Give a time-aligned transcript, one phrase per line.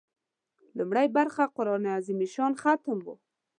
[0.77, 3.07] لومړۍ برخه قران عظیم الشان ختم و.